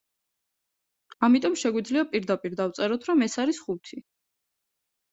[1.27, 4.05] ამიტომ, შეგვიძლია პირდაპირ დავწეროთ, რომ ეს არის ხუთი.